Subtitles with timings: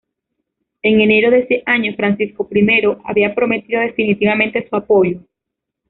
[0.81, 2.63] En enero de ese año Francisco I
[3.03, 5.21] había prometido definitivamente su apoyo.